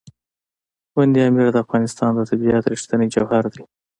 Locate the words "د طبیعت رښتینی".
2.15-3.07